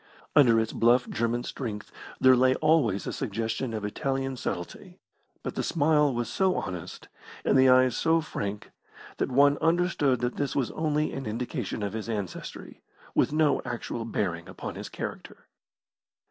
Under 0.35 0.59
its 0.59 0.73
bluff 0.73 1.07
German 1.07 1.43
strength 1.43 1.91
there 2.19 2.35
lay 2.35 2.55
always 2.55 3.05
a 3.05 3.13
suggestion 3.13 3.71
of 3.71 3.85
Italian 3.85 4.35
subtlety, 4.35 4.97
but 5.43 5.53
the 5.53 5.61
smile 5.61 6.11
was 6.11 6.27
so 6.27 6.55
honest, 6.55 7.07
and 7.45 7.55
the 7.55 7.69
eyes 7.69 7.95
so 7.95 8.19
frank, 8.19 8.71
that 9.17 9.29
one 9.29 9.59
understood 9.59 10.19
that 10.21 10.37
this 10.37 10.55
was 10.55 10.71
only 10.71 11.13
an 11.13 11.27
indication 11.27 11.83
of 11.83 11.93
his 11.93 12.09
ancestry, 12.09 12.81
with 13.13 13.31
no 13.31 13.61
actual 13.63 14.03
bearing 14.03 14.49
upon 14.49 14.73
his 14.73 14.89
character. 14.89 15.45